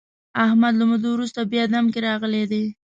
[0.45, 2.63] احمد له مودو ورسته بیا دم کې راغلی دی.